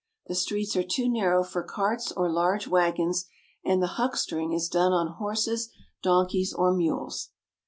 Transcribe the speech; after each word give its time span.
The 0.25 0.33
streets 0.33 0.75
are 0.75 0.81
too 0.81 1.07
narrow 1.07 1.43
for 1.43 1.61
carts 1.61 2.11
or 2.11 2.27
large 2.27 2.67
wagons, 2.67 3.25
and 3.63 3.83
the 3.83 3.97
huckstering 4.01 4.51
is 4.51 4.67
done 4.67 4.93
on 4.93 5.13
horses, 5.17 5.69
donkeys, 6.01 6.53
or 6.55 6.73
mules. 6.73 7.29